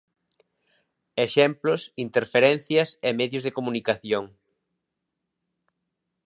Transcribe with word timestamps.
Exemplos, 1.27 1.81
interferencias 2.05 2.89
e 3.07 3.09
medios 3.19 3.43
de 3.45 3.55
comunicación. 3.57 4.23